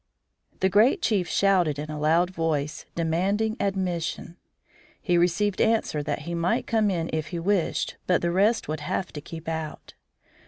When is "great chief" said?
0.69-1.27